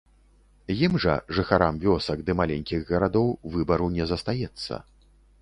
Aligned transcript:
Ім 0.85 0.93
жа, 1.03 1.13
жыхарам 1.39 1.77
вёсак 1.83 2.23
ды 2.31 2.37
маленькіх 2.41 2.79
гарадоў, 2.93 3.27
выбару 3.59 3.93
не 4.01 4.11
застаецца. 4.15 4.83